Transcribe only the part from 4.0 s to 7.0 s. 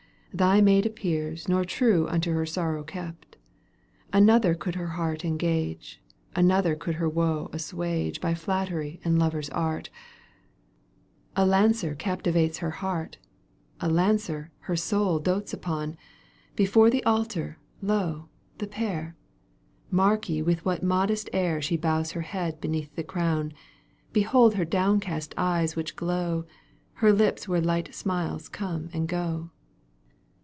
Another could her heart engage, Another could